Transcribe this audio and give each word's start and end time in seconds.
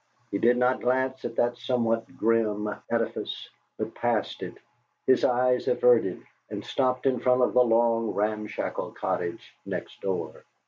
He 0.31 0.39
did 0.39 0.57
not 0.57 0.81
glance 0.81 1.23
at 1.25 1.35
that 1.35 1.57
somewhat 1.59 2.17
grim 2.17 2.67
edifice, 2.89 3.51
but 3.77 3.93
passed 3.93 4.41
it, 4.41 4.55
his 5.05 5.23
eyes 5.23 5.67
averted, 5.67 6.23
and 6.49 6.65
stopped 6.65 7.05
in 7.05 7.19
front 7.19 7.43
of 7.43 7.53
the 7.53 7.63
long, 7.63 8.09
ramshackle 8.09 8.93
cottage 8.93 9.53
next 9.63 10.01
door. 10.01 10.43